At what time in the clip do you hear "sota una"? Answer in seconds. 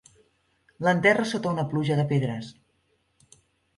1.33-1.67